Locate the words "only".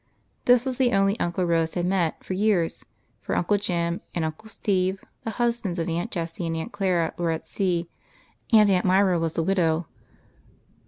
0.93-1.19